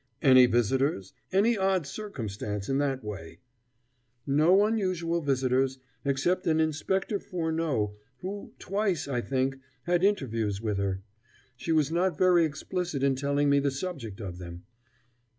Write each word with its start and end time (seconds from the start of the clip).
"Any 0.23 0.47
visitors? 0.47 1.13
Any 1.31 1.55
odd 1.59 1.85
circumstance 1.85 2.67
in 2.69 2.79
that 2.79 3.03
way?" 3.03 3.37
"No 4.25 4.65
unusual 4.65 5.21
visitors 5.21 5.77
except 6.03 6.47
an 6.47 6.59
Inspector 6.59 7.19
Furneaux, 7.19 7.95
who 8.21 8.51
twice, 8.57 9.07
I 9.07 9.21
think 9.21 9.59
had 9.83 10.03
interviews 10.03 10.59
with 10.59 10.79
her. 10.79 11.03
She 11.55 11.71
was 11.71 11.91
not 11.91 12.17
very 12.17 12.45
explicit 12.45 13.03
in 13.03 13.15
telling 13.15 13.47
me 13.47 13.59
the 13.59 13.69
subject 13.69 14.19
of 14.19 14.39
them." 14.39 14.63